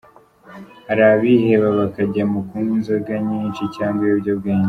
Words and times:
Hali 0.87 1.01
abiheba 1.13 1.67
bakajya 1.79 2.23
mu 2.31 2.39
kunywa 2.47 2.73
inzoga 2.77 3.13
nyinshi 3.27 3.63
cyangwa 3.75 3.99
ibiyobyabwenge. 4.03 4.59